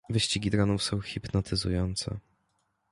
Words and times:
Wyścigi 0.09 0.49
dronów 0.51 0.83
są 0.83 1.01
hipnotyzujące. 1.01 2.19